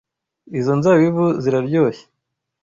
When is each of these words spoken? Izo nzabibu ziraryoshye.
Izo 0.59 0.73
nzabibu 0.79 1.25
ziraryoshye. 1.41 2.05